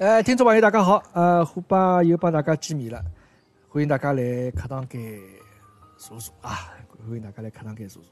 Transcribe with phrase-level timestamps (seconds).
[0.00, 1.02] 哎，听众朋友，大家好！
[1.12, 3.04] 呃，虎爸又帮大家见面了，
[3.68, 5.20] 欢迎大家来课堂间
[5.98, 6.72] 坐坐啊！
[7.06, 8.10] 欢迎大家来课堂间坐坐。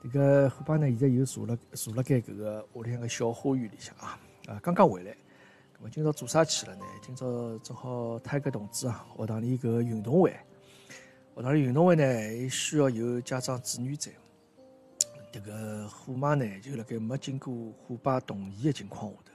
[0.00, 4.60] 这个虎爸呢，现在又坐了坐了该搿个屋里向个小花园里向啊啊！
[4.62, 5.10] 刚刚回来，
[5.76, 6.84] 咁么今朝做啥去了呢？
[7.04, 10.30] 今朝正好泰个同志啊，学堂里搿个运动会，
[11.34, 14.08] 学堂里运动会呢，需要有家长志愿者。
[15.32, 17.52] 这个虎妈呢，就辣盖没经过
[17.88, 19.31] 虎爸同意的情况下头，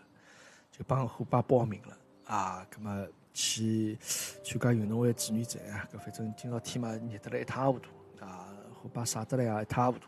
[0.77, 2.67] 就帮虎爸报名了啊。
[2.71, 3.97] 咁么去
[4.43, 8.47] 参加运动会志愿者啊，搿反正今朝天嘛热得来一塌糊涂啊，
[8.81, 10.07] 虎爸晒得来也一塌糊涂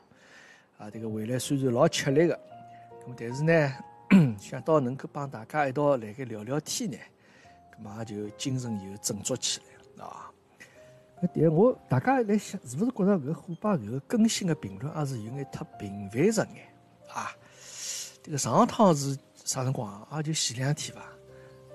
[0.78, 0.90] 啊。
[0.90, 2.36] 这个回来虽然老吃力个，
[3.04, 3.74] 咁么但是呢，
[4.40, 6.98] 想到能够帮大家一道来个聊聊天呢，
[7.78, 10.32] 咁么也就精神又振作起来了啊。
[11.22, 16.68] 那但我大家来想，是不是觉着搿虎爸搿个更新的频率也是有眼太频繁着眼
[17.14, 17.32] 啊？
[18.24, 19.18] 这个上趟是
[19.50, 20.18] 啥辰光啊？
[20.18, 21.02] 也就前两天伐？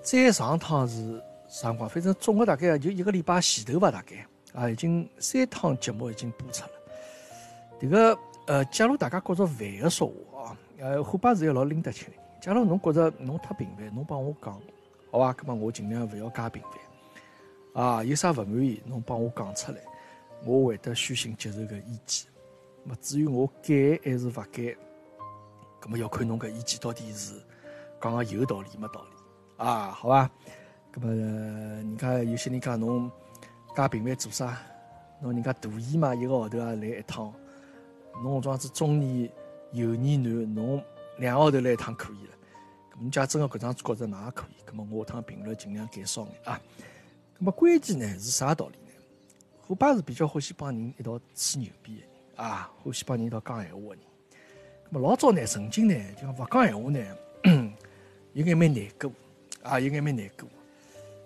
[0.01, 1.89] 再上趟是啥辰光？
[1.89, 3.91] 反正总个大概就一个礼拜前头伐？
[3.91, 6.71] 大概啊，已经三趟节目已经播出了。
[7.81, 8.17] 这个
[8.47, 12.07] 呃，假如大家觉着烦个说话啊，呃，虎爸是要老拎得清。
[12.39, 14.53] 假如侬觉着侬太频繁，侬帮我讲，
[15.11, 15.33] 好伐？
[15.33, 16.63] 搿么我尽量勿要介频
[17.73, 17.83] 繁。
[17.83, 19.79] 啊，有啥勿满意，侬帮我讲出来，
[20.45, 22.25] 我会得虚心接受搿意见。
[22.85, 24.77] 么至于我改还是勿改，
[25.81, 27.33] 搿么要看侬搿意见到底是
[28.05, 29.09] 讲个有道理没道理
[29.57, 29.89] 啊？
[29.89, 30.29] 好伐？
[30.93, 33.11] 搿么人家有些人讲侬
[33.75, 34.59] 介频繁做啥？
[35.19, 37.33] 侬人家大姨妈，一个号头也来一趟，
[38.21, 39.27] 侬这样子中年
[39.71, 40.83] 油腻男，侬
[41.17, 42.33] 两个号头来一趟可以了。
[42.93, 46.61] 搿么假真个搿桩子觉着那也可以，搿么我趟频率尽量减少眼啊。
[47.39, 48.91] 咁么关键呢是啥道理呢？
[49.61, 53.99] 虎爸是比较欢喜帮人一道吹牛逼的人啊，欢喜帮人一道讲闲话的人。
[54.91, 57.17] 咁么老早呢，曾经呢，就讲勿讲闲话呢，
[58.35, 59.09] 有眼蛮难过
[59.63, 60.49] 啊，有眼蛮难过。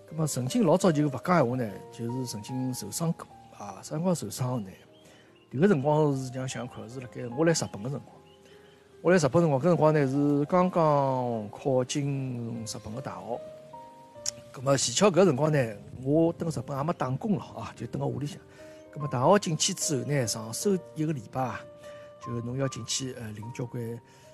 [0.08, 3.26] 咁么曾经老早就勿讲闲话呢，就是曾经受伤过
[3.58, 4.70] 啊，啥辰光受伤呢？
[5.50, 8.16] 迭个辰光是讲想看，是辣盖我来日本个辰光，
[9.02, 13.40] 我来日本辰光，搿辰光呢是刚刚考进日本个大学。
[14.52, 18.38] 咁么，前巧搿辰光呢，我等日本也没打工了啊，就等个屋里向。
[18.94, 21.56] 咁么大学进去之后呢，上手一个礼拜，
[22.24, 23.82] 就侬要进去呃领交关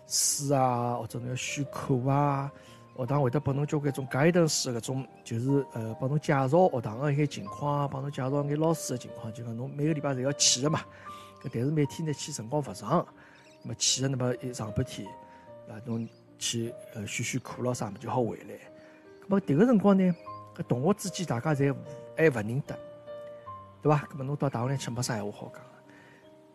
[0.06, 2.50] 书啊，或者侬要选课啊，
[2.96, 10.80] 学堂会得拨侬交关种 guidance 搿种，就是呃帮侬介绍学堂个一些情况啊，帮侬介绍眼老师个情况，就讲侬每个礼拜侪要去个嘛。
[11.42, 13.06] 搿但是每天呢去辰光勿长，
[13.62, 15.06] 那么去个那么一上半天，
[15.68, 16.08] 啊侬
[16.38, 18.54] 去呃选选课咯啥么就好回来。
[19.28, 20.14] 么迭个辰光呢，
[20.56, 21.74] 搿同学之间大家侪
[22.16, 22.78] 还勿认得，
[23.82, 24.08] 对伐？
[24.10, 25.62] 搿么侬到大学里去没啥闲话好讲。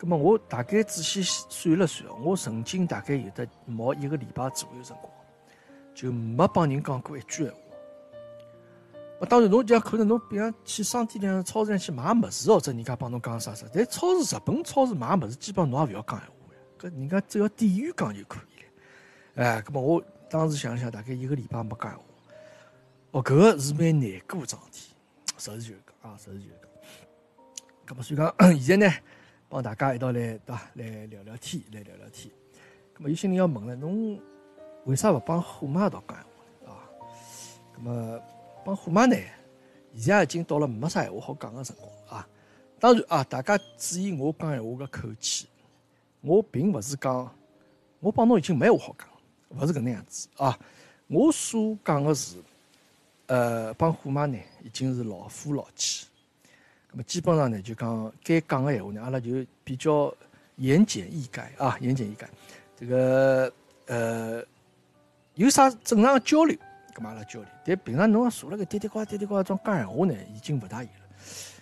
[0.01, 5.13] 搿么我大概仔细算了算，我曾经大概有得毛一个礼拜左右辰光，
[5.93, 9.27] 就没帮人讲过一句闲话。
[9.29, 16.33] 当然侬讲可能侬比方去商店里、超市里去买物事，或者人家帮侬讲啥啥，但超市日本超市买物事，基本上侬也勿要讲闲话
[16.79, 19.45] 搿人家只要店员讲就可以了。
[19.45, 22.03] 哎，搿么我当时想想，大概一个礼拜没讲闲话。
[23.11, 24.95] 哦，搿个是蛮难过桩事体，
[25.37, 27.95] 实事求是讲啊，实事求是讲。
[27.95, 28.93] 咁么所以讲， 现在呢，
[29.51, 30.61] 帮大家一道来对伐？
[30.75, 32.33] 来聊聊天，来聊聊天。
[32.95, 34.17] 咁么有些人要问了，侬
[34.85, 36.87] 为啥勿帮虎妈一道讲闲话啊？
[37.77, 38.21] 咁么
[38.63, 39.15] 帮虎妈呢？
[39.93, 42.25] 现在已经到了没啥闲话好讲个辰光啊。
[42.79, 45.49] 当然啊，大家注意我讲闲话个口气，
[46.21, 47.29] 我并勿是讲
[47.99, 49.05] 我帮侬已经没话好讲，
[49.49, 50.57] 勿是搿能样子啊。
[51.07, 52.37] 我所讲个是。
[53.27, 56.05] 呃，帮虎妈呢，已经是老夫老妻，
[56.91, 60.13] 那么基本上呢，就讲该讲的闲话呢，阿拉就比较
[60.57, 62.25] 言简意赅啊，言简意赅。
[62.77, 63.51] 这个
[63.87, 64.43] 呃，
[65.35, 66.57] 有啥正常的交流，
[66.93, 67.49] 搿么阿拉交流。
[67.65, 71.05] 但平常侬坐辣盖嘀嘀呱嘀嘀呱种讲闲话呢，已经勿大有了。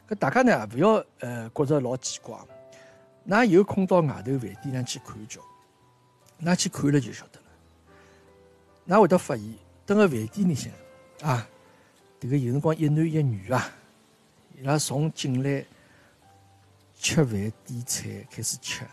[0.09, 2.35] 搿大家呢，勿要呃觉着老奇怪。
[3.27, 5.39] 㑚有空到外头饭店上去看一瞧，
[6.41, 8.97] 㑚去看了就晓得了。
[8.97, 9.53] 㑚会得发现，
[9.85, 10.71] 等个饭店里向
[11.21, 11.47] 啊。
[12.19, 13.71] 迭个有辰光一男一女啊，
[14.59, 15.65] 伊拉从进来
[16.93, 17.33] 吃饭
[17.65, 18.85] 点菜开始吃，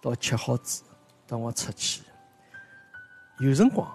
[0.00, 0.82] 到吃好子，
[1.26, 2.02] 到我出去，
[3.38, 3.86] 有辰光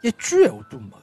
[0.00, 1.02] 一句闲话都没个。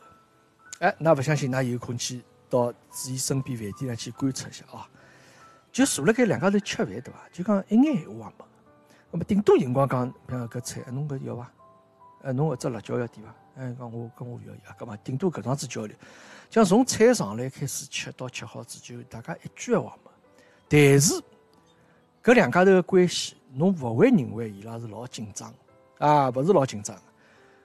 [0.80, 4.90] 哎，㑚勿相信，㑚有空去到自己身边饭店上去观察一下啊。
[5.72, 7.30] 就坐辣盖两家头吃饭，对伐？
[7.32, 8.46] 就讲一眼闲话也没。
[9.12, 11.52] 那么顶多辰光讲，比方搿菜，侬搿要伐？
[12.24, 13.36] 哎，侬搿只辣椒要点伐？
[13.58, 15.96] 哎，讲我跟我要要，搿么顶多搿桩子交流。
[16.50, 20.12] 像从菜上来开始吃到吃好子，就大家一句话没。
[20.70, 21.14] 但是
[22.24, 25.54] 搿两家头的关系，侬勿会认为伊拉是老紧张
[25.98, 26.30] 啊？
[26.30, 26.96] 勿是老紧张。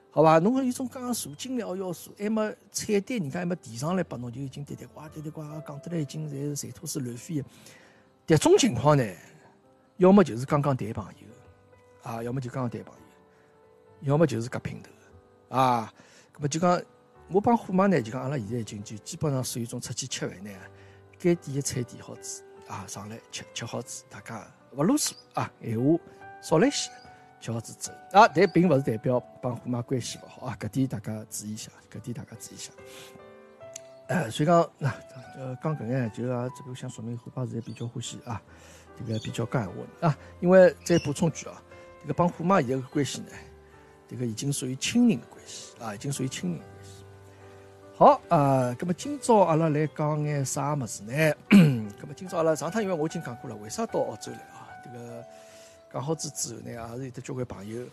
[0.09, 0.39] 好伐？
[0.39, 7.43] 侬讲有种讲查金料要素，还没菜单，人家还没提上来拨侬，就已经嘀嘀呱嘀嘀呱，讲得来已经侪是馋吐是乱飞。
[8.27, 9.03] 迭种情况呢，
[9.97, 14.89] 要么就是刚刚谈朋友，啊，要么就刚刚谈朋友，要么就是夹姘头，
[15.55, 15.93] 啊，
[16.35, 16.81] 咁么就讲
[17.29, 20.49] 我帮虎妈呢，就讲阿拉现在已经就基本上属于一种出去吃饭呢，
[21.19, 24.45] 该点的菜点好子，啊，上来吃吃好子，大家
[24.75, 25.99] 勿啰嗦啊，闲话
[26.41, 26.89] 少来些。
[27.39, 32.71] 小子走啊，但并不是代表帮虎妈关系勿好啊，搿点大家注意一下，搿点大家注意一下。
[34.07, 34.89] 呃，所以讲那
[35.35, 38.41] 呃讲搿眼就啊，这个想说明虎爸现在比较欢喜啊，
[38.97, 40.17] 这个比较讲闲话啊。
[40.39, 41.61] 因为再补充句啊，
[42.01, 43.27] 这个帮虎妈现在个关系呢，
[44.13, 47.03] 这个已经属于亲人的关系啊，已经属于亲人的关系。
[47.95, 51.35] 好啊，那么今朝阿拉来讲眼啥物事呢？
[51.49, 54.69] 那么今朝阿拉上趟因为我已经讲过了，为啥到澳洲来啊？
[54.85, 55.25] 这个。
[55.91, 57.83] 讲好子之后呢，也是有得交关朋友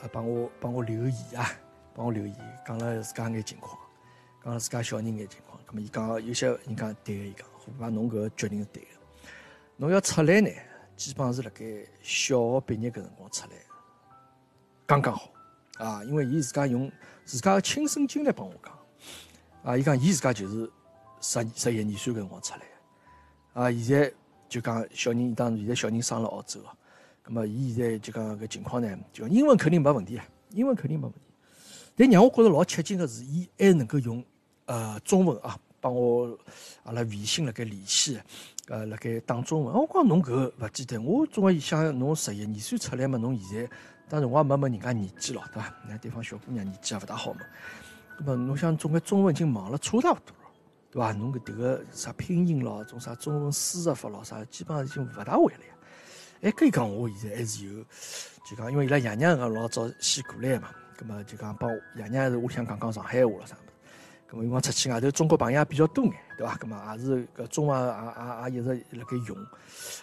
[0.00, 1.52] 啊，帮我帮我留言啊，
[1.94, 2.36] 帮我留言，
[2.66, 3.78] 讲了自家眼情况，
[4.42, 5.60] 讲了自家小人眼情况。
[5.66, 8.88] 咁么，伊讲有些人讲对个，伊讲虎爸侬搿个决定是对个。
[9.76, 10.50] 侬要出来呢，
[10.96, 11.64] 基本上是辣盖
[12.02, 13.56] 小学毕业搿辰光出来，
[14.88, 15.30] 刚刚好
[15.76, 16.02] 啊。
[16.04, 16.90] 因为伊自家用
[17.26, 18.78] 自家个亲身经历帮我讲
[19.62, 20.68] 啊，伊讲伊自家就是
[21.20, 22.62] 十十一二岁搿辰光出来
[23.52, 23.70] 啊。
[23.70, 24.10] 现在
[24.48, 26.74] 就讲小人，当现在小人生了澳洲啊。
[27.26, 31.20] 那么，伊现在就讲个情况呢，就英文肯定没问题啊，英文肯定没问题。
[31.94, 34.24] 但让我觉着老吃惊个是，伊还能够用
[34.64, 36.38] 呃中文啊，帮我
[36.84, 38.18] 阿拉微信辣盖联系，
[38.68, 39.74] 呃辣盖打中文。
[39.74, 43.70] 我讲侬搿勿简单，我总归想侬十一二岁出来嘛，侬现在
[44.08, 45.74] 当然我也没问人家年纪咯，对伐？
[45.88, 47.40] 那对方小姑娘年纪也勿大好嘛。
[48.18, 50.50] 那么侬想总归中文已经忘了差差勿多了，
[50.90, 51.12] 对伐？
[51.12, 55.74] 侬搿迭个啥拼音咯，种啥中文输入法咯，啥基本上已经勿大会了呀。
[56.40, 57.84] 哎，可以讲，我现在还是有，
[58.48, 63.56] 就讲，因为伊拉爷娘个老早先过来嘛，那么就讲帮爷娘还是我想讲讲上海话了啥
[64.36, 66.54] 么，葛么辰光出去外头中国朋友也比较多眼，对伐？
[66.56, 69.36] 葛么也是搿中文也也也一直辣盖用，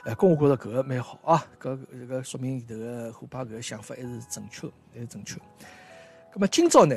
[0.04, 5.39] 哎，搿我觉着搿个蛮好啊，搿搿个说明迭个虎爸搿个想法还是正确，还是正确。
[6.33, 6.95] 葛么今朝呢，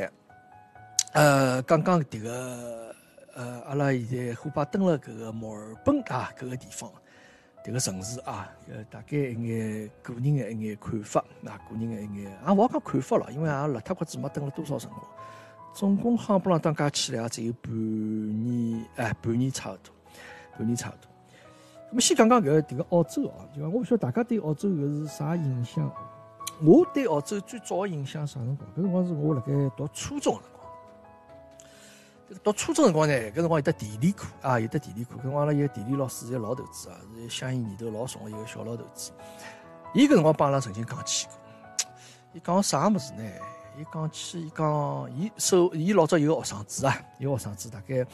[1.13, 2.95] 呃，刚刚迭个
[3.35, 6.91] 呃，阿拉现在虎爸登了搿个墨尔本啊，搿个地方。
[7.65, 15.03] 这个城市啊，呃，大概一眼个人的一眼看法，那个人的一眼，也勿好讲看法了，因为也邋遢骨子没登了多少辰光，
[15.79, 19.95] 总共夯不啷当加起来也只有半年，哎，半年差勿多，
[20.59, 21.09] 半年差勿多。
[21.89, 25.89] 那么先讲讲搿个迭个澳洲啊，就讲我勿晓得大家对澳洲搿是啥印象？
[26.65, 28.69] 我对澳洲最早的印象啥辰光？
[28.73, 32.43] 搿辰光是我辣盖读初中个辰光。
[32.43, 35.15] 读初中辰光呢，搿辰光有得地理课啊，有得地理课。
[35.19, 39.13] 搿辰光阿拉一个地理老师是个老头子啊，是乡音年头老重的一个小老头子。
[39.95, 41.35] 伊搿辰光帮阿拉曾经讲起过，
[42.33, 43.23] 伊讲啥物事呢？
[43.79, 48.05] 伊讲起，伊讲，伊手，伊老早有个学生子啊，有个学生子大概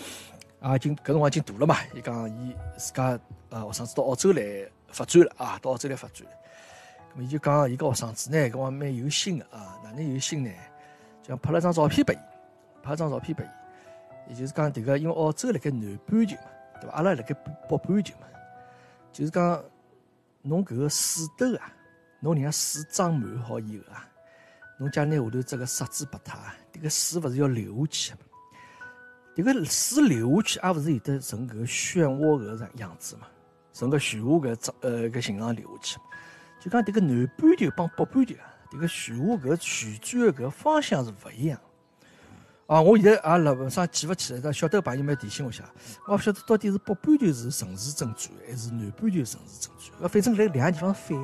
[0.60, 1.76] 啊，已经搿辰光已经大了嘛。
[1.94, 3.18] 伊讲伊自家
[3.48, 4.42] 呃学生子到澳洲来
[4.88, 6.32] 发展了啊，到澳洲来发展了。
[7.22, 10.50] 伊就讲伊个学生子呢，搿辰光蛮有心的啊，哪能有心呢？
[11.22, 12.18] 就拍了张照片拨伊，
[12.82, 13.48] 拍了张照片拨伊。
[14.28, 16.42] 也就是讲，迭个因为澳洲辣盖南半球嘛，
[16.78, 16.96] 对伐？
[16.96, 18.26] 阿拉辣盖北半球嘛，
[19.10, 19.64] 就是讲，
[20.42, 21.72] 侬搿个水斗啊，
[22.20, 24.06] 侬人家水涨满好以后啊，
[24.78, 26.34] 侬将拿下头这个沙子拔脱，
[26.72, 28.18] 迭个水勿是要流下去嘛？
[29.36, 33.28] 迭个水流下去，也勿是有得成搿个漩涡搿个样子嘛？
[33.72, 36.00] 成个漩涡搿状呃搿形状流下去，
[36.60, 41.60] 就讲迭个南半球帮北半球啊，迭个漩涡搿旋转的搿方向是勿一样。
[42.66, 45.64] 啊，我现在也辣上记勿起来，但晓得个朋友们提醒我一下，
[46.08, 50.08] 我勿晓得到底是北半球是城市正转，还是南半球城市正转。
[50.08, 51.16] 反正辣两个地方反。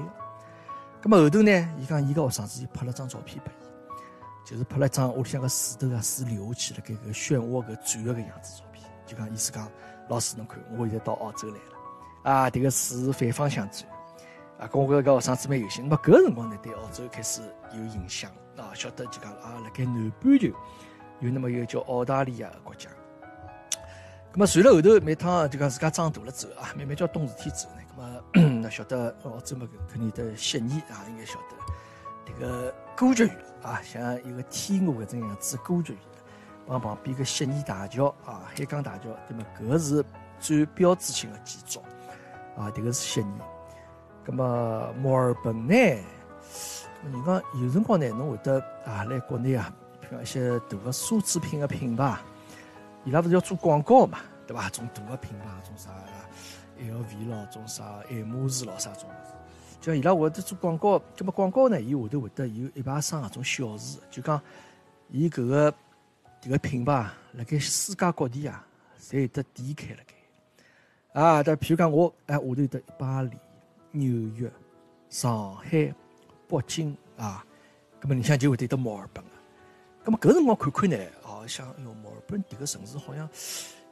[1.03, 8.85] 咁么后头呢，伊讲伊个学生子就拍了张照片拨伊，就是拍了张屋里向个水头啊，水流下去了，搿个漩涡搿转个个样子照片。
[9.07, 9.71] 就讲意思讲，
[10.09, 13.85] 老师侬看，我现在到澳洲来了，啊，迭个水反方向转，
[14.59, 15.83] 啊，跟我搿个学生子蛮有心。
[15.85, 17.41] 那么搿个辰光呢，对澳洲开始
[17.73, 20.49] 有印象，啊，晓得就讲啊，辣盖南半球。
[21.21, 22.89] 有那么一个叫澳大利亚个国家，
[24.33, 27.83] 那么随了后头每趟就讲自家长大了之后啊，慢慢叫懂事体之后呢，
[28.35, 31.57] 那么 那晓得澳洲嘛肯定得悉尼啊，应该晓得
[32.25, 36.03] 这个歌剧院啊，像一个天鹅搿种样子歌剧院，
[36.67, 39.45] 帮旁边个悉尼大桥啊，海港大桥，对么？
[39.61, 40.05] 搿是
[40.39, 41.81] 最标志性的建筑
[42.57, 43.35] 啊，这个是悉尼。
[44.25, 45.75] 那么墨尔本呢？
[45.75, 49.73] 人讲有辰光呢，侬会得啊来国内啊。
[50.09, 52.17] 像一些大个奢侈品的品牌，
[53.05, 54.69] 伊拉勿是要做广告嘛，对伐？
[54.71, 55.91] 种大个品牌，种啥
[56.79, 59.09] LV 咯，种啥爱马仕咯，啥种。
[59.81, 61.81] 就伊拉会得做广告，咁么广告呢？
[61.81, 64.41] 伊下头会得有一排商啊，种小事，就讲
[65.09, 65.73] 伊搿个
[66.43, 68.67] 迭个品牌辣盖世界各地啊，
[69.01, 71.21] 侪有得店开辣盖。
[71.21, 73.31] 啊，但譬如讲我哎，下头有得巴黎、
[73.93, 74.51] 纽约、
[75.09, 75.95] 上海、
[76.47, 77.43] 北京啊，
[77.99, 79.25] 葛末里向就会得得墨尔本
[80.05, 80.05] 啊。
[80.05, 83.29] 葛末搿辰光看看呢，哦，想哟，墨尔本迭个城市好像。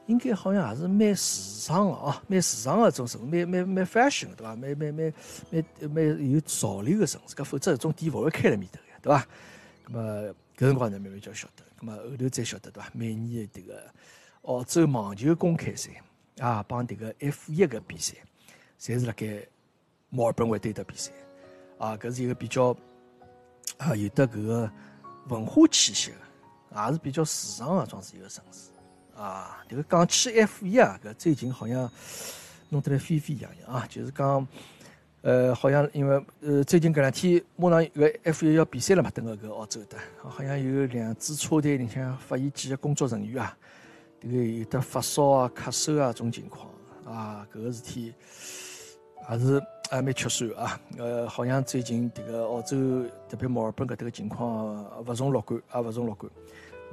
[0.07, 4.55] 应该好像也是蛮时尚的啊，蛮时尚的种城市，蛮蛮蛮 fashion 对伐？
[4.55, 5.13] 蛮蛮蛮
[5.51, 9.27] 蛮蛮有潮流的城市，搿否则搿种店勿会开辣面头个，对伐？
[9.85, 12.89] 咁么搿辰光呢，慢慢就晓得，咁么后头再晓得对伐？
[12.91, 13.83] 每年的迭个
[14.41, 15.91] 澳洲网球公开赛
[16.39, 18.15] 啊，帮迭个 F 一个比赛，
[18.81, 19.45] 侪是辣盖
[20.09, 21.11] 墨尔本会对的比赛
[21.77, 22.75] 啊，搿是一个比较
[23.77, 24.71] 啊有得搿个
[25.29, 28.69] 文化气息个，也是比较时尚的装是一个城市。
[29.15, 31.91] 啊，这个讲起 F 一啊，搿最近好像
[32.69, 34.47] 弄得来沸沸扬扬啊，就是讲，
[35.21, 43.57] 呃，好像因为呃最近搿两天马上搿 F 一要比赛了嘛，等个搿澳洲的，好像有两支车队里向发现几个工作人员啊，
[44.21, 46.69] 这个有的发烧啊、咳嗽啊种情况
[47.05, 48.13] 啊，搿个事体
[49.27, 50.79] 还是还蛮吃酸啊。
[50.97, 56.31] 呃，好像最近这个澳洲特别墨尔本搿搭个情况勿容乐观啊，勿容乐观。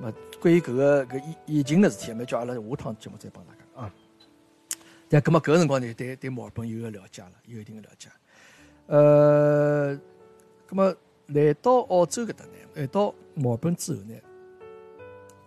[0.01, 3.93] 么关于搿个搿疫疫情的事体，蛮叫阿拉下趟节目再帮大家啊。
[5.09, 8.09] 但搿么搿个辰光呢，对对墨尔本有个了解了，有一定的了解。
[8.87, 9.95] 呃，
[10.69, 10.95] 搿么
[11.29, 14.15] 来到澳洲搿搭呢，来到墨尔本之后呢，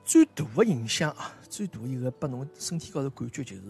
[0.04, 3.62] 最大的影响啊，最大一个拨侬身体高头感觉就是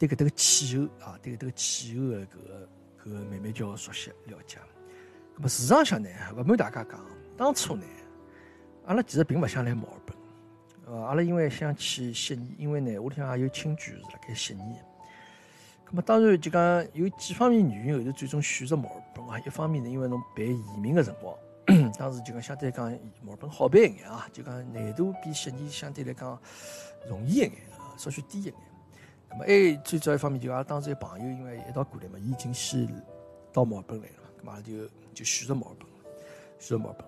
[0.00, 2.68] 对搿搭个气候啊，对搿搭个气候的搿个
[3.04, 4.56] 搿个慢慢叫熟悉了解。
[5.36, 6.98] 搿么市场上呢，勿瞒大家讲，
[7.36, 7.84] 当初呢。
[8.86, 10.16] 阿拉其实并勿想来墨尔本，
[10.86, 14.62] 呃，阿拉因为想去悉尼，因为呢屋里向也有亲眷是辣盖悉尼。
[15.86, 19.38] 咁么当然就讲有几方面原因，后头最终选择墨尔本啊。
[19.40, 21.36] 一方面呢，因为侬办移民个辰光，
[21.98, 22.90] 当时就讲相对来讲
[23.22, 26.40] 墨尔本好办一眼啊，就讲难度比悉尼相对来讲
[27.06, 28.54] 容易一眼啊，稍许低一眼。
[29.30, 32.86] 咁么哎最主要一方面就阿拉当时有朋友因为一道过来嘛，伊已经先
[33.52, 34.72] 到墨尔本来了嘛，咁嘛就
[35.14, 35.88] 就选择墨尔本，
[36.58, 37.06] 选择墨尔本。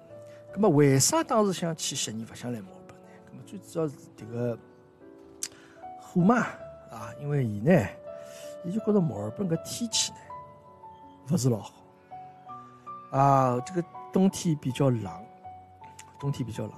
[0.54, 3.08] 咁么为啥当时想去悉尼，勿想来墨尔本呢？
[3.30, 4.58] 咁么最主要是迭个
[6.00, 6.40] 虎妈
[6.90, 7.88] 啊，因为伊呢，
[8.64, 10.18] 伊就觉得墨尔本个天气呢，
[11.30, 11.72] 勿是老好
[13.10, 15.10] 啊，这个冬天比较冷，
[16.20, 16.72] 冬天比较冷。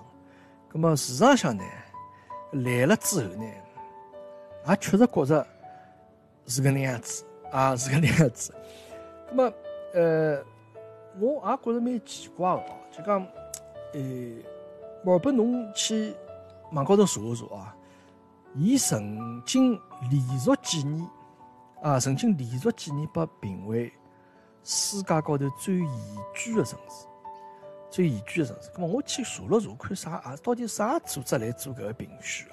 [0.73, 1.65] 咁么市场上呢，
[2.53, 3.45] 来了之后呢，
[4.66, 5.47] 也确实觉着
[6.47, 8.54] 是个那样子啊，是个那样子。
[9.30, 9.52] 咁么
[9.94, 10.42] 呃，
[11.18, 13.26] 我也觉着蛮奇怪个哦，就讲。
[13.97, 14.00] 呃，
[15.04, 16.12] 墨尔本侬去
[16.73, 17.76] 网高头查一查啊，
[18.56, 19.80] 伊曾经
[20.11, 21.09] 连续几年
[21.80, 23.92] 啊，曾经连续几年被评为
[24.64, 27.06] 世界高头最宜居的城市，
[27.88, 28.68] 最宜居的城市。
[28.71, 30.35] 咁么我去查了查，看啥啊？
[30.42, 32.49] 到底啥组织来做搿个评选？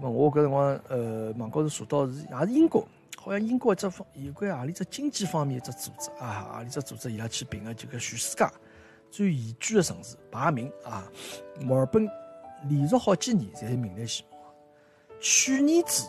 [0.00, 2.88] 咁么我搿辰光呃，网高头查到是也是英国，
[3.18, 8.46] 好像英国一只方有关何里只经济方面一只组织啊，何里只组织伊拉去评个就搿全世界。
[9.10, 11.04] 最宜居的城市排名啊，
[11.60, 12.08] 墨尔本
[12.68, 14.38] 连续好几年侪名列前茅。
[15.20, 16.08] 去年子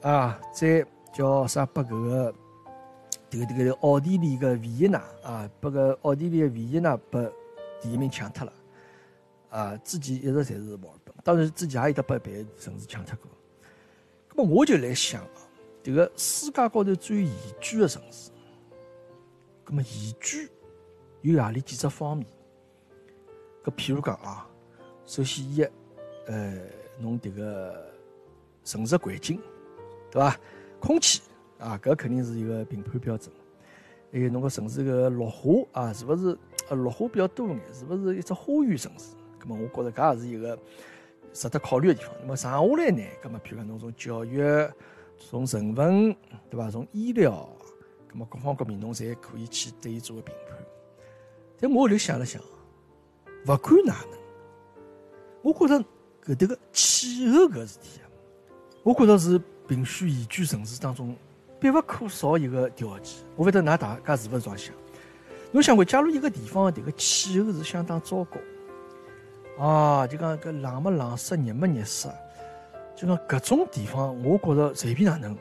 [0.00, 1.66] 啊，在叫啥？
[1.66, 2.34] 把搿个
[3.30, 7.20] 迭个迭个奥地利个维也纳啊，把个奥地利个维也纳把
[7.80, 8.52] 第一名抢脱了
[9.50, 9.76] 啊！
[9.84, 13.30] 之前一直侪是墨尔本，当然之前也有得把别的城市抢脱过。
[14.34, 15.48] 那么我就来想啊，
[15.84, 18.30] 迭个世界高头最宜居的城市，
[19.66, 20.48] 那么宜居。
[21.20, 22.26] 有何里几只方面？
[23.62, 24.48] 搿譬如讲啊，
[25.06, 25.62] 首先一，
[26.26, 26.58] 呃，
[26.98, 27.92] 侬迭个
[28.64, 29.40] 城市环境，
[30.10, 30.36] 对伐？
[30.80, 31.22] 空气
[31.58, 33.32] 啊，搿肯定是一个评判标准。
[34.10, 36.36] 还有侬个城市个绿化啊，是勿是
[36.68, 37.60] 呃绿化比较多眼？
[37.72, 39.14] 是勿是一只花园城市？
[39.38, 40.58] 葛末我觉着搿也是一个
[41.32, 42.14] 值得考虑的地方。
[42.20, 43.02] 那么剩下来呢？
[43.22, 44.42] 葛末譬如讲侬从教育、
[45.18, 46.16] 从人文，
[46.50, 46.70] 对伐？
[46.70, 47.48] 从医疗，
[48.08, 50.58] 葛末各方各面侬侪可以去对伊做个评判。
[51.60, 52.42] 但我后头想了想，
[53.46, 54.18] 勿管哪能，
[55.42, 55.84] 我觉着
[56.24, 58.04] 搿迭个气候搿事体啊，
[58.82, 61.16] 我觉着是评选宜居城市当中
[61.60, 63.24] 必不可少一个条件。
[63.36, 64.74] 我勿晓得㑚大家是勿是这样想？
[65.52, 68.38] 侬想过，假如一个地方的迭个气候是相当糟糕，
[69.62, 72.08] 啊，就讲搿冷么冷湿，热么热湿，
[72.96, 75.38] 就讲搿种地方，我觉着随便哪能，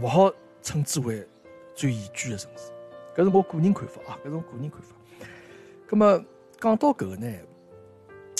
[0.00, 1.26] 勿好称之为
[1.74, 2.70] 最宜居的城市。
[3.12, 4.94] 搿是我个人看法啊，搿是我个人看法。
[5.88, 6.24] 咁么
[6.60, 7.26] 讲到搿个呢，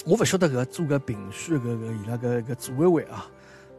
[0.06, 3.28] 我勿晓得搿做个评选搿个伊拉个个组委会啊，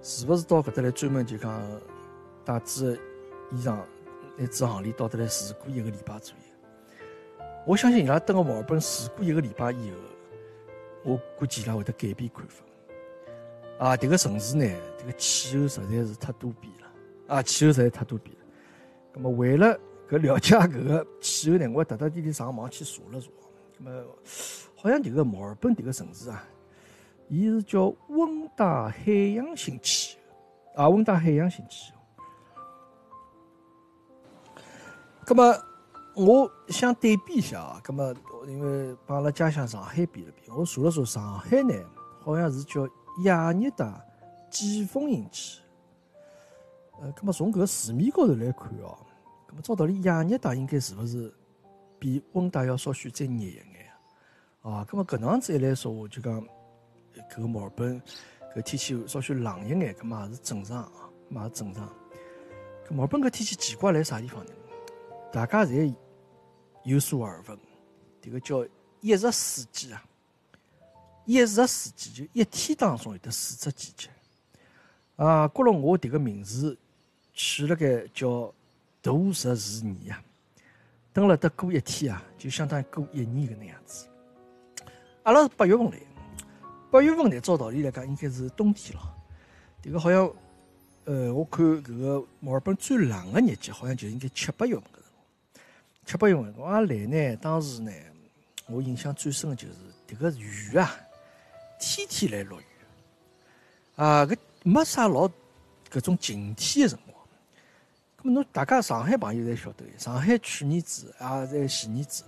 [0.03, 1.61] 是勿是到搿搭来专门就讲
[2.43, 2.99] 带子
[3.51, 3.77] 衣裳
[4.35, 7.45] 乃至行李到搭来住过一个礼拜左右？
[7.65, 9.97] 我相信伊拉等个墨尔本住过一个礼拜以后，
[11.03, 12.63] 我估计伊拉会得改变看法。
[13.79, 14.65] 啊，迭个城市呢，
[14.99, 18.45] 迭个气候实在是太多变了，啊，气候实在太多变了。
[19.13, 19.75] 那么为了
[20.07, 23.27] 搿了解搿个气候呢，我特特地地上网去查了查。
[23.79, 24.05] 那么
[24.75, 26.47] 好像迭个墨尔本迭个城市啊，
[27.27, 30.17] 伊是叫温带海洋性气
[30.75, 31.99] 候，啊，温带海洋性气候。
[35.27, 35.63] 那么
[36.15, 38.13] 我想对比一下啊，那么
[38.47, 41.73] 因为帮阿拉家乡上海比了比，我查了查，上海呢
[42.19, 42.87] 好像是叫。
[43.25, 43.91] 亚热带
[44.49, 45.59] 季风引起，
[47.01, 48.97] 呃，那么从搿个字面高头来看哦，
[49.49, 51.31] 那么照道理亚热带应该是勿是
[51.99, 53.65] 比温带要稍许再热一眼
[54.61, 54.87] 啊？
[54.89, 56.41] 那么搿能样子一来说，我就讲
[57.29, 58.01] 搿个墨尔本
[58.55, 61.85] 搿天气稍许冷一眼，搿么也是正常啊，嘛是正常。
[62.87, 64.51] 搿墨尔本搿天气奇怪辣啥地方呢？
[65.31, 65.93] 大家侪
[66.83, 67.57] 有所耳闻，
[68.21, 68.65] 迭个叫
[68.99, 70.03] 一日四季啊。
[71.23, 74.09] 一日四季就一天当中有得四只季节
[75.15, 75.47] 啊！
[75.47, 76.77] 觉了我迭个名字
[77.33, 78.53] 取了个叫
[79.01, 80.23] 度日如年呀，
[81.13, 84.07] 等了得过一天啊，就相当于过一年搿能样子。
[85.23, 85.97] 阿拉是八月份来，
[86.91, 89.15] 八月份呢，照道理来讲应该是冬天了。
[89.81, 90.29] 迭个好像，
[91.05, 94.83] 呃，我看搿个墨尔本最冷个日节好像就应该七八月份
[96.05, 97.91] 七八月份我阿来呢，当时呢，
[98.67, 99.75] 我印象最深的就是
[100.07, 100.95] 迭个雨啊。
[101.79, 102.65] 天天来落雨，
[103.95, 105.27] 啊，搿没啥老
[105.89, 107.17] 搿种晴天的辰光。
[108.21, 112.23] 咁侬大家上海朋友侪晓得，上海去年子啊，在前年子，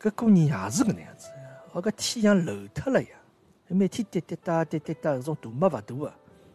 [0.00, 1.28] 搿过年也是搿能样子，
[1.70, 3.16] 好搿天像漏脱了一样，
[3.68, 6.14] 每天滴滴答滴滴答，搿种大没勿大个，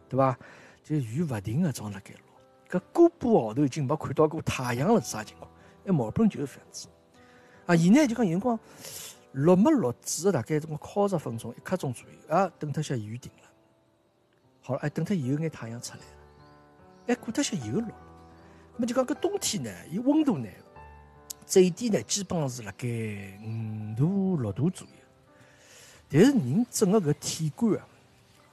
[0.09, 0.37] 对伐？
[0.83, 5.49] 就雨勿停个装辣盖落，搿个把号头已经没看到过太阳了，啥情况？
[5.88, 6.88] 哎，毛本就是搿样子。
[7.65, 8.60] 啊，现在就讲有辰光。
[9.34, 13.50] 落没落，只大概这么靠十分钟，一刻钟左右啊，等脱下雨停了。
[14.63, 16.06] 好了，哎，等脱有眼太阳出来了，
[17.08, 17.89] 哎，过脱下又落。
[18.76, 20.50] 那么就讲搿冬天呢，伊温度呢，
[21.45, 22.88] 最低呢，基本上是辣盖
[23.43, 24.93] 五度六度左右。
[26.10, 27.88] 但是人整个搿体感啊，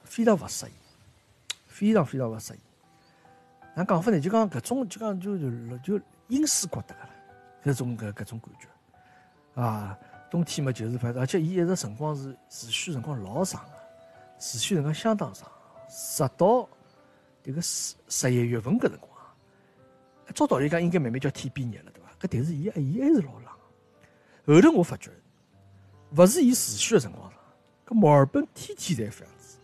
[0.03, 0.73] 非常勿适应，
[1.67, 2.59] 非常非常勿适应。
[3.75, 4.21] 哪讲法呢？
[4.21, 7.11] 就讲搿种，就讲就就就阴湿觉得了，
[7.65, 9.99] 搿种搿搿种感觉啊。
[10.31, 13.71] 冬天嘛，就是反正，而且伊一直辰光是持续辰光老长个，
[14.41, 15.49] 持续辰光相当长，
[15.89, 16.69] 直到
[17.45, 19.11] 迭个十十一月份搿辰光。
[20.35, 22.11] 照道理讲，应该慢慢叫天变热了，对伐？
[22.21, 23.45] 搿但是伊伊还是老冷。
[24.47, 25.13] 后头我发觉，
[26.17, 27.39] 勿是伊持续个辰光长，
[27.87, 29.59] 搿墨尔本天天侪搿样子。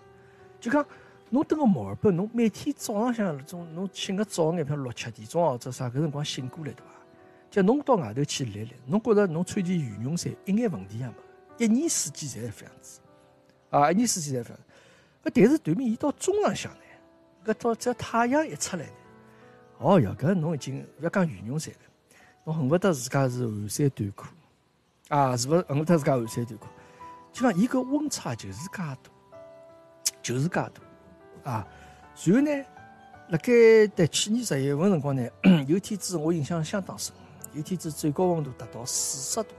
[0.60, 0.86] 就讲
[1.30, 6.92] 侬蹲个墨尔本，侬每天早浪向那种侬醒个早眼，譬如六七点钟或者啥搿辰光醒过来，对伐？
[7.50, 11.14] 叫侬到外头去立立，侬觉着侬穿件羽绒衫一眼问题也没，
[11.58, 13.00] 一年四季侪是这样子，
[13.70, 14.58] 啊，一年四季侪这样。
[15.24, 16.80] 搿但是对面一到中浪向呢，
[17.44, 18.92] 搿到只要太阳一出来呢，
[19.78, 21.80] 哦哟，搿侬已经勿要讲羽绒衫了，
[22.44, 24.26] 侬恨不得自家是汗衫短裤，
[25.08, 26.66] 啊，是勿是恨不得自家汗衫短裤？
[27.32, 28.98] 就讲伊搿温差就是介大，
[30.22, 30.72] 就是介大，
[31.50, 31.68] 啊，
[32.24, 32.64] 然后呢，
[33.28, 35.28] 辣盖在去年十一月份辰光呢，
[35.66, 37.12] 有天子我印象相当深。
[37.52, 39.54] 有天子最高温度达到四十度，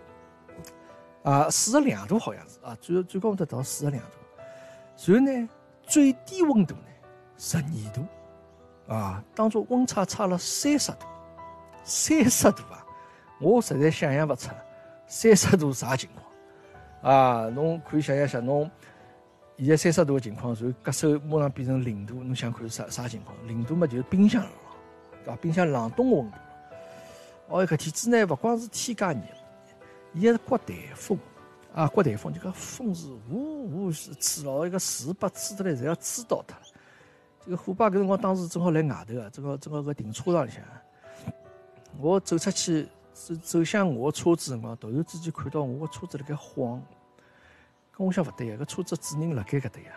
[1.24, 4.18] 啊，四十两度好像是啊，最最高温度达到四十两度。
[5.06, 5.50] 然后呢，
[5.84, 6.84] 最低温度呢
[7.38, 11.06] 十二度，啊，当中温差差了三十度，
[11.84, 12.86] 三十度啊，
[13.40, 14.50] 我实在想象不出
[15.08, 16.26] 三十度啥情况
[17.02, 17.50] 啊！
[17.50, 18.70] 侬可以想象一下，侬
[19.58, 23.36] 现在三十度的情况，然后隔手马上变成零度，侬想看啥啥情况？
[23.48, 24.52] 零度嘛就是冰箱了，
[25.26, 25.38] 对吧？
[25.42, 26.38] 冰箱冷冻温度。
[27.52, 29.36] 哦，搿天子呢，勿光是天介热，
[30.14, 31.20] 伊还是刮台风
[31.74, 31.86] 啊！
[31.86, 36.62] 刮台风，就讲风是呜呜是吹牢，一个树把吹得来，侪要吹倒脱了。
[37.44, 40.64] 这个虎爸搿辰光当时正好来外头啊，正好正好搿停车场里向，
[42.00, 46.82] 我走出去走走向我车子辰光，突然之间看到我个车子辣盖晃，
[47.92, 49.92] 跟我想勿对呀，搿车子主人辣盖搿搭呀，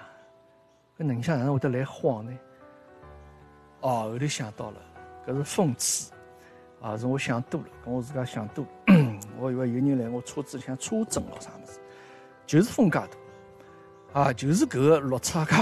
[0.98, 2.36] 搿能想哪能会得来晃呢？
[3.82, 4.80] 哦，后头想到了，
[5.24, 6.12] 搿是风吹。
[6.84, 8.62] 啊，是我想多了，跟我自家想多。
[9.40, 11.80] 我以为有人来我车子里向车震了啥么子，
[12.44, 12.98] 就是风介
[14.12, 15.52] 大，啊，就是搿个落差介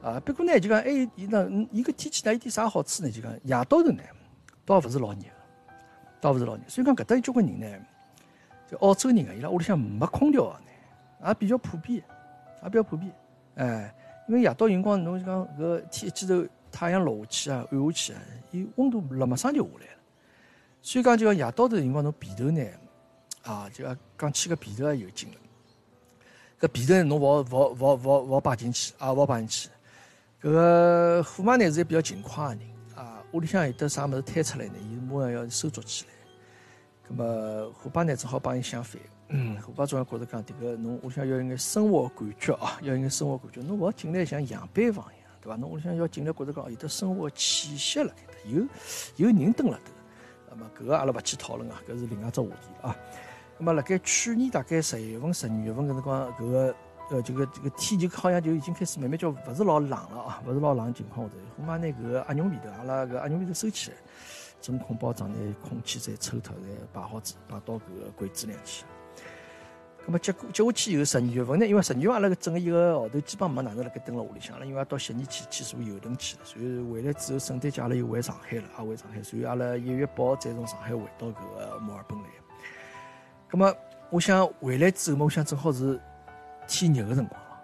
[0.00, 0.20] 大，啊。
[0.20, 3.10] 不过呢，就讲还有伊那伊个天气呢，有点啥好处呢？
[3.10, 4.02] 就讲夜到头呢，
[4.64, 5.20] 倒勿是老热，
[6.22, 6.62] 倒勿是老热。
[6.68, 7.78] 所以讲搿搭有交关人呢，
[8.66, 10.58] 就澳洲人啊，伊拉屋里向没空调啊，
[11.26, 12.02] 也比较普遍，
[12.62, 13.12] 也比较普遍。
[13.56, 13.94] 哎，
[14.26, 18.20] 因为夜到辰光，侬就讲搿天一记头太阳落下去啊，暗下去啊，
[18.52, 19.92] 伊温度立马上就下来了。
[20.86, 22.62] 所以讲，就讲夜到头辰光，侬被头呢，
[23.42, 25.36] 啊，就讲讲起个被头也有劲了。
[26.60, 29.70] 搿被头侬勿勿勿勿勿摆进去啊，勿摆进去。
[30.42, 32.60] 搿个虎妈呢是个比较勤快个人
[32.94, 36.10] 啊，屋里向有得啥物事摊出来呢，伊马上要收捉起来。
[37.08, 45.56] 葛末虎爸呢只好帮伊相反，嗯，虎爸总要觉着讲迭个侬屋里向要有眼生活感觉啊，要有眼生活感觉，侬勿好进来像样板房一样，对伐？
[45.56, 48.66] 侬屋里向要进来觉着讲有得生活气息辣盖搭，有
[49.16, 49.93] 有人蹲辣头。
[50.56, 52.96] 那么搿个阿拉勿去讨论啊，搿是另外只话题啊。
[53.58, 56.74] 那么辣盖去年大概十一月份、十二月份搿辰光，搿个
[57.10, 63.96] 呃这个这个天就好像就已经开始慢慢叫勿是老冷了啊，勿是老冷情况下头，我妈拿搿个鸭绒被头，阿拉搿鸭绒被头收起来，
[64.60, 68.84] 真空包装拿空气再抽脱，再摆好子，摆到搿个柜子里去。
[70.06, 82.24] 咁么接过接下去以后，十二月份呢，因为十二月阿拉搿整个一个号头基本没哪能辣盖蹲辣屋里向了，因为到悉尼去去坐游轮去了，所以回来之后圣诞节阿拉又回上海了，也回上海，所以阿拉一月八号再从上海回到搿个墨尔本来。
[83.50, 83.74] 咁么，
[84.10, 85.98] 我想回来之后嘛，我想正好是
[86.68, 87.56] 天热个辰光了，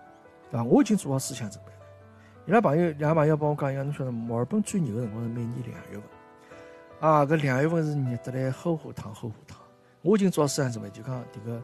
[0.50, 0.64] 对伐？
[0.64, 1.78] 我已经做好思想准备了。
[2.46, 6.02] 伊拉朋友，两个朋友帮我讲一下，侬晓得墨尔本最热个辰光是每年两月份。
[7.00, 9.58] 啊，搿两月份是热得来齁火烫齁火烫。
[10.02, 11.62] 我已经做好思想准备，就讲迭个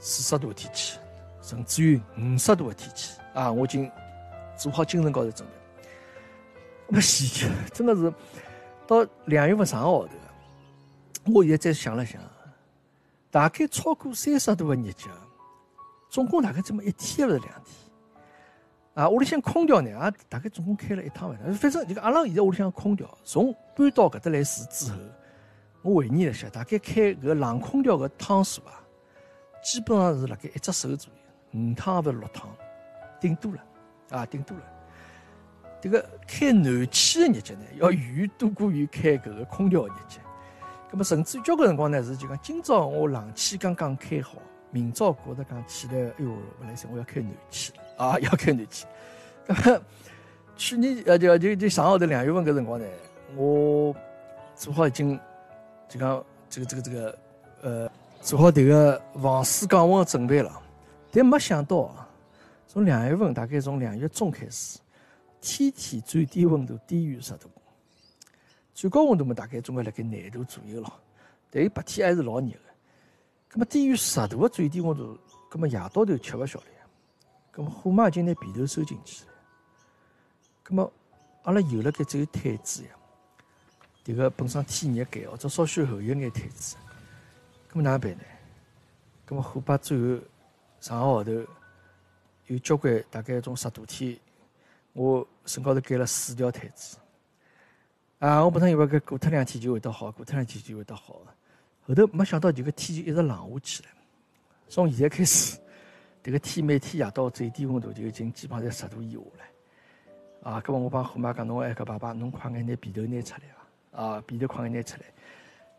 [0.00, 0.98] 四十度个天气，
[1.42, 3.88] 甚至于五十度个天气，啊，我已经
[4.56, 5.54] 做好精神高头准备。
[6.88, 8.12] 那现在真的是
[8.86, 10.12] 到两月份上个号头，
[11.32, 12.20] 我现在再想了想。
[13.30, 15.04] 大概超过三十度的日节，
[16.08, 17.76] 总共大概这么一天还是两天？
[18.94, 21.38] 啊，屋里向空调呢，也大概总共开了一趟吧。
[21.52, 24.98] 反正就个阿拉现在屋里向空调，从搬到搿搭来住之后，
[25.82, 28.79] 我回忆了一下，大概开搿冷空调个趟数啊，
[29.62, 31.12] 基本上是辣盖一只手左
[31.52, 32.48] 右，五趟或者六趟，
[33.20, 33.62] 顶多了，
[34.10, 34.62] 啊，顶多了。
[35.80, 40.20] 这个开暖气的日节呢，要远远多过于开搿个空调的日节。
[40.90, 44.32] 咁么，甚至交关辰光呢，是就讲今朝我冷气刚刚开好，
[44.70, 48.86] 明朝觉着讲起来，哎哟，勿来想我要开暖气了啊， 要开暖气。
[49.46, 49.82] 咁么
[50.56, 52.86] 去年呃就就就上号头两月份搿辰光呢，
[53.36, 53.94] 我
[54.54, 55.18] 做好已经
[55.88, 57.18] 就讲这个这个这个
[57.62, 57.90] 呃
[58.20, 60.62] 做好迭个防水降温的准备了，
[61.10, 62.06] 但没想到啊，
[62.68, 64.78] 从两月份大概从两月中开始，
[65.40, 67.48] 天天最低温度低于十度。
[68.74, 70.92] 最高温度嘛，大概总归辣盖廿度左右咯。
[71.50, 72.58] 但伊白天还是老热个。
[73.48, 75.18] 葛么低于十度个最低温度，
[75.50, 76.66] 那么夜到头吃勿消了。
[77.56, 79.32] 那么虎妈已经拿被头收进去了。
[80.68, 80.92] 那么
[81.42, 82.90] 阿拉有了该只有毯子呀。
[84.04, 86.76] 迭个本身天热盖或者稍许厚一眼毯子。
[87.72, 88.24] 葛么哪能办呢？
[89.24, 90.18] 葛么虎爸最后
[90.80, 91.30] 上个号头
[92.48, 94.18] 有交关大概种十度天，
[94.92, 96.96] 我身高头盖了四条毯子。
[98.18, 98.44] 啊！
[98.44, 101.22] 我本身以为搿过脱两天就会得好，过脱两天就会得好。
[101.86, 103.88] 后头没想到，就个天就一直冷下去了。
[104.68, 105.56] 从现在开始，
[106.24, 110.50] 迭个天每天夜到最低温度就已经基本上在十度以下了。
[110.50, 110.60] 啊！
[110.60, 113.40] 搿么我帮虎妈讲，侬哎搿爸爸，侬快眼拿被头拿出来
[113.92, 114.02] 伐？
[114.02, 115.06] 啊，被头快眼拿出来。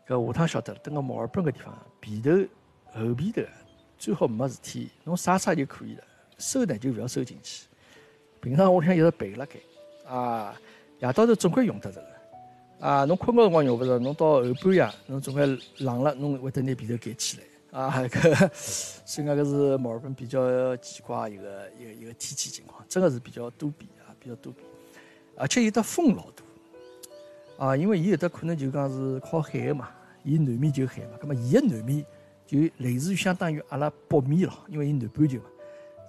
[0.06, 2.30] 搿下趟晓得了，等个墨尔本个地方，被头
[2.92, 3.42] 厚被头
[3.96, 6.04] 最好没事体，侬晒晒就可以了。
[6.38, 7.66] 收呢就勿要收进去。
[8.40, 9.60] 平常屋里向一直备辣盖。
[10.12, 10.54] 啊，
[10.98, 12.86] 夜到头总归用得着个。
[12.86, 15.46] 啊，侬困觉辰光用勿着，侬到后半夜，侬总归
[15.78, 17.44] 冷了，侬会得拿被头盖起来。
[17.80, 18.50] 啊，搿
[19.06, 24.66] 所以讲搿是墨尔本比较奇怪一个一个一个天气情况，真的是比较多变啊，比较多变，
[25.36, 26.42] 而且有的风老大。
[27.58, 29.88] 啊，因为伊有得可能就讲是靠海个嘛，
[30.24, 32.04] 伊南面就海嘛，葛末伊个南面
[32.46, 35.44] 就类似于相当于阿拉北面了，因为伊南半球嘛，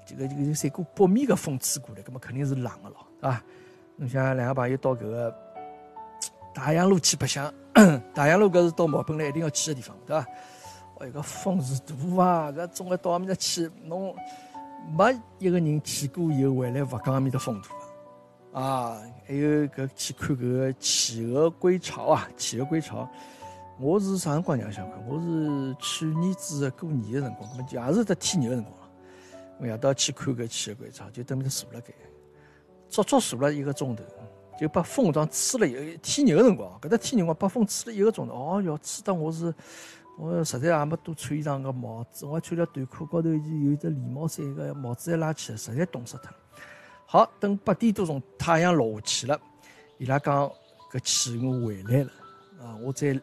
[0.05, 3.43] 这个这个三股北面个风吹过来，葛末肯定是冷个咯，对伐？
[3.97, 5.35] 侬像两个朋友到搿个。
[6.55, 7.51] 大洋路去白相，
[8.13, 10.27] 大洋路搿是到毛本来一定要去的地方，对伐？
[10.99, 12.51] 哦，搿风是大啊！
[12.51, 14.15] 搿总归到埃面搭去，侬
[14.95, 17.69] 没一个人去过以后回来勿讲埃面搭风大
[18.53, 19.01] 啊！
[19.25, 23.09] 还有搿去看搿个企鹅归巢啊，企鹅归巢。
[23.79, 25.07] 我是啥辰光让想看？
[25.07, 28.75] 我是去年子过年的辰光，搿么也是得天热的辰光。
[29.59, 31.93] 我夜到去看搿企鹅归巢，就等面坐辣盖，
[32.87, 34.03] 足足坐了一个钟头。
[34.59, 39.51] 就把风当吹了一天热个辰光，搿搭天热辰光把风吹了一个钟头，哦哟，吹得我是
[40.19, 46.37] 我实在也没多穿衣裳个帽子，我还穿了短裤，高头有一只连帽衫个帽子还拉起来，实在冻死脱了。
[47.13, 49.39] 好，等八点多钟太阳落下去了，
[49.99, 50.51] 伊拉讲
[50.91, 52.09] 搿企鹅回来了
[52.59, 52.75] 啊！
[52.81, 53.13] 我再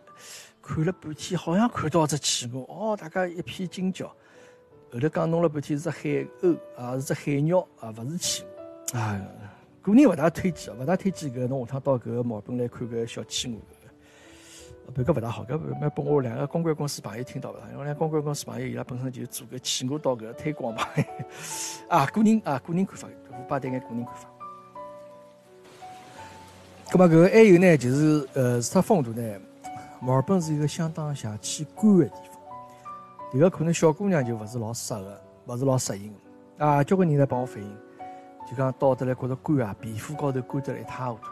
[0.63, 4.07] 看了半天，好像看到只企鹅，哦，大家一片惊叫。
[4.93, 6.09] 后头讲弄了半天是只海
[6.41, 8.45] 鸥啊，是只海鸟啊，勿是企
[8.93, 9.21] 鹅啊。
[9.83, 13.59] 个人勿大推荐，勿大推荐搿侬下趟到搿个墨尔本来看搿小企鹅。
[14.95, 20.83] 别个勿大好，搿蛮拨我两个公关公司朋友听到了，因为两公关公司朋友伊拉本身就做个企鹅到搿推广嘛，
[21.89, 24.29] 啊，个人啊个人看法，虎爸带眼个人看法。
[26.91, 29.39] 咁么搿个还有呢，就是呃，除脱风度呢，
[30.01, 32.41] 墨尔本是一个相当邪气干个地方。
[33.33, 36.13] 迭个可能小姑娘就勿是老适合，勿是老适应。
[36.59, 37.77] 啊，交关人来帮我反映，
[38.51, 41.30] 就讲到得来觉着干啊，皮肤高头干得来一塌糊涂。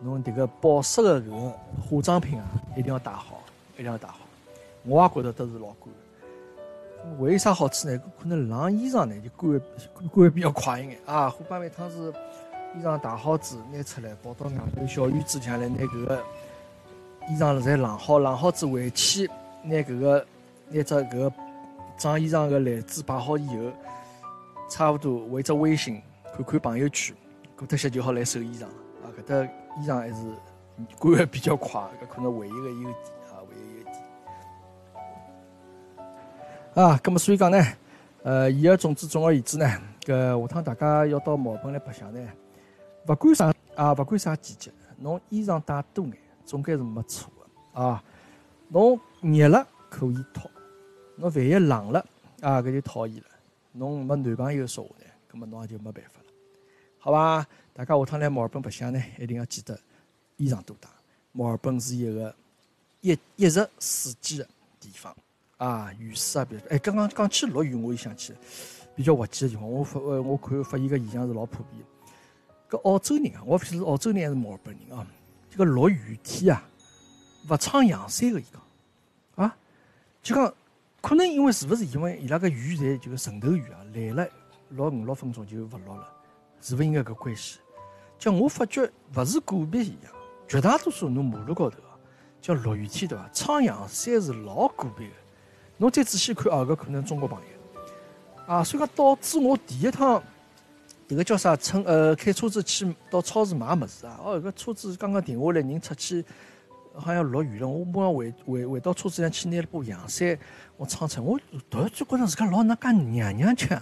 [0.00, 3.42] 侬迭个保湿个搿个化妆品啊，一定要带好，
[3.74, 4.18] 一定要带好。
[4.84, 5.88] 我也觉着都是老干。
[7.18, 8.00] 为啥好处呢？
[8.20, 9.60] 可能晾衣裳呢就干
[10.14, 11.30] 干比较快一眼啊。
[11.30, 12.12] 虎爸每趟是
[12.76, 16.22] 衣裳洗好子拿出来，跑到外头小院子里来，拿搿个
[17.28, 19.28] 衣裳侪晾好，晾好子回去，
[19.62, 20.26] 拿搿个
[20.70, 21.32] 拿只搿个
[21.96, 23.72] 装衣裳个篮子摆好以后，
[24.68, 26.02] 差不多回只微信
[26.34, 27.16] 看看朋友圈，
[27.56, 28.68] 过脱歇就好来收衣裳了
[29.04, 29.06] 啊。
[29.18, 30.14] 搿搭衣裳还是
[30.98, 32.92] 干的比较快，搿可能唯一个优点
[33.30, 33.94] 啊，唯一优点。
[36.74, 37.58] 啊，咁么所以讲呢，
[38.22, 39.66] 呃，以而总之，总而言之呢，
[40.02, 42.20] 搿下趟大家要到毛本来白相呢。
[43.06, 46.14] 勿管啥啊，勿管啥季节，侬衣裳带多眼，
[46.44, 47.32] 总归是没错
[47.74, 48.02] 的啊。
[48.68, 50.50] 侬热了可以脱，
[51.16, 52.04] 侬万一冷了
[52.42, 53.28] 啊，搿就讨厌了。
[53.72, 56.27] 侬没男朋友说话呢，搿么侬也就没办法了，
[57.08, 57.46] 好吧？
[57.72, 59.80] 大家下趟来墨尔本白相呢，一定要记得
[60.36, 60.90] 衣裳多带。
[61.32, 62.36] 墨尔本是一个
[63.00, 64.46] 一一日四季的
[64.78, 65.16] 地方
[65.56, 66.62] 啊，雨势啊比较。
[66.68, 68.34] 哎，刚刚讲起落雨，我又想起
[68.94, 69.66] 比较滑稽的地方。
[69.66, 71.82] 我发我看发现个现象是老普遍。
[72.68, 75.06] 搿澳洲人啊，我勿晓得是澳洲人还是墨尔本人啊。
[75.48, 76.62] 这个落雨天啊，
[77.48, 79.56] 勿撑阳伞个伊讲啊，
[80.22, 80.54] 就讲
[81.00, 84.30] 可能因为是勿是因为伊拉个雨侪就个晨头雨啊，来了
[84.68, 86.12] 落五六分钟就勿落了，
[86.60, 87.58] 是勿是应该搿关系？
[88.18, 90.10] 叫我发觉勿是个别现象，
[90.48, 91.94] 绝大多数侬马路高头啊，
[92.40, 93.30] 叫落雨天对伐？
[93.32, 95.14] 撑阳伞是老个别个。
[95.76, 100.22] 侬再仔细看啊，搿可能中国朋友啊，所以讲导致我第一趟。
[101.08, 101.56] 迭个叫啥？
[101.56, 104.20] 乘呃，开车子去到超市买物事啊！
[104.22, 106.22] 哦，搿车子刚刚停下来，人出去
[106.94, 107.66] 好像落雨了。
[107.66, 110.38] 我马上回回回到车子上去拿了把阳伞，
[110.76, 111.24] 我撑撑。
[111.24, 111.40] 我
[111.70, 113.80] 突然就觉着自家老能介娘娘腔。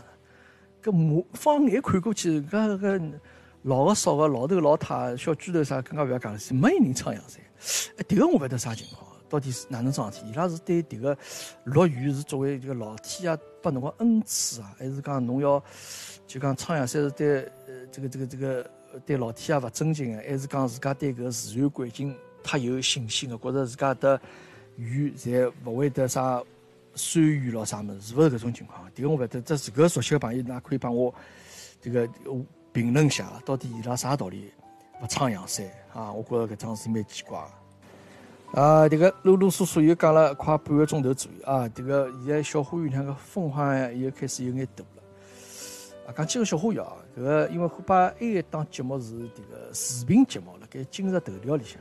[0.87, 3.12] 搿目放眼看过去，搿搿
[3.62, 7.42] 老个少个老头老太小巨头啥，更加勿要讲了，没有人撑阳伞。
[7.96, 10.31] 哎，迭个我勿晓得啥情况，到底是哪能桩事体？
[10.31, 11.18] 伊拉是对迭个
[11.64, 15.61] 落雨是作为这个老天爷拨侬个恩赐啊，还是讲侬要？
[16.29, 18.70] 就讲撑阳伞是对呃这个这个这个
[19.05, 24.20] 对老天爷勿尊敬的，还是讲自家对搿自然环境太有信心的，觉着自家的
[24.77, 26.40] 雨侪勿会得啥
[26.97, 28.91] 酸雨咯啥物事，是勿是搿种情况？
[28.95, 31.15] 迭个我勿得，这是搿熟悉个朋友，㑚可以帮我
[31.81, 32.09] 这个
[32.73, 34.51] 评论一下，到底伊拉啥道理
[35.03, 36.11] 勿撑阳伞啊？
[36.11, 37.39] 我觉着搿桩事蛮奇怪
[38.53, 38.89] 个啊！
[38.89, 41.69] 迭个啰啰嗦嗦又讲了快半个钟头左右啊！
[41.69, 45.03] 迭个现在小花园里向个风好像又开始有眼大了。
[46.07, 46.93] 啊，讲几个小花园啊！
[47.17, 51.79] 搿个因为虎爸还一档节目是迭个视频节目辣盖今日头条里向。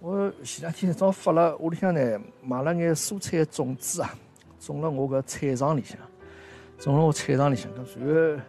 [0.00, 4.12] 我前两天早发了屋里向呢，买了眼蔬菜种子啊，
[4.64, 5.98] 种了我搿菜场里向，
[6.78, 7.68] 种了我菜场里向。
[7.72, 8.40] 搿随后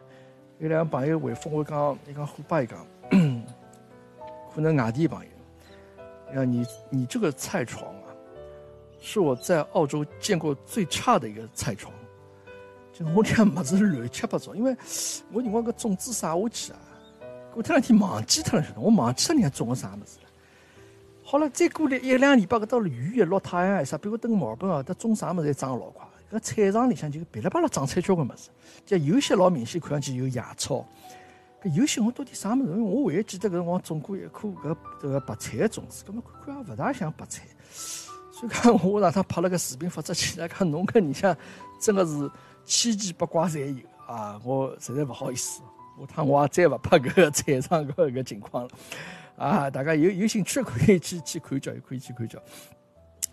[0.60, 2.86] 有两个朋友回复我讲，伊讲虎爸伊讲，
[4.54, 5.32] 可能外地朋友，
[6.36, 8.13] 讲你你这个菜床啊，
[8.99, 11.91] 是我在澳洲见过最差的一个菜床。
[12.93, 14.71] 就我俩物事乱七八糟，因为
[15.32, 16.80] 我辰光搿种子撒下去啊，
[17.52, 18.82] 过脱两天忘记脱了，晓得？
[18.82, 20.22] 我忘记脱人家种个啥物事了。
[21.34, 26.06] 好了，再过了一两礼拜，搿到雨一落，太阳一晒，比如等墨尔本啊，它种啥物事侪长老快。
[26.32, 28.52] 搿菜场里向就噼里啪啦长出交关物事，
[28.86, 30.86] 就有些老明显，看上去有野草。
[31.63, 32.69] 搿有些我到底啥物事？
[32.69, 37.41] 因为我唯一记得搿辰光种过一颗搿这个白菜的种子，搿么看看也勿大像白菜。
[37.72, 41.36] 所以讲，我上趟拍了个视频发出去，来看侬搿里向
[41.82, 42.30] 真个是。
[42.63, 44.39] 千奇百怪侪有啊！
[44.46, 45.63] 我实在勿好意思，
[46.00, 48.69] 下趟我也再勿拍搿个菜场搿个情况了
[49.36, 49.69] 啊！
[49.69, 52.39] 大家有有兴趣可以去去看叫，可以去看叫。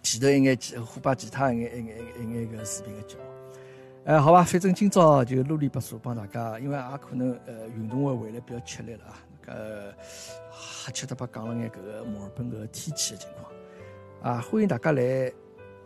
[0.03, 3.23] 前头一眼其虎爸其他一眼一眼一眼个视频个节目，
[4.07, 9.53] 哎，好吧，反正今朝就啰里吧嗦帮大家，因为也可能呃运动会回来比较吃力了啊，搿
[10.87, 13.53] 瞎七搭八讲了眼搿个墨尔本个天气的情况
[14.35, 15.31] 啊，欢迎大家来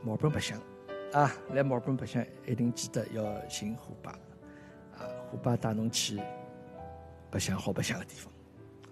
[0.03, 0.59] 墨尔本白相。
[1.13, 4.13] 啊，来墨尔本白相，一定记得要寻虎爸，
[4.97, 6.21] 啊，虎爸带侬去
[7.31, 8.33] 白相好白相的地方，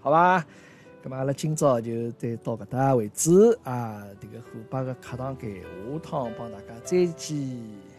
[0.01, 0.47] 好吧？
[1.05, 7.92] 咁么阿拉今朝就再到搿搭为止啊，这个虎爸的课堂间，下趟帮大家再见。